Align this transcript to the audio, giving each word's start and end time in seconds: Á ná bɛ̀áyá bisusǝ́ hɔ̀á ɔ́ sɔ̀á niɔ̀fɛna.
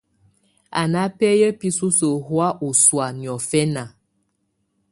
Á 0.79 0.81
ná 0.93 1.01
bɛ̀áyá 1.17 1.49
bisusǝ́ 1.59 2.21
hɔ̀á 2.25 2.49
ɔ́ 2.65 2.71
sɔ̀á 2.83 3.07
niɔ̀fɛna. 3.19 3.83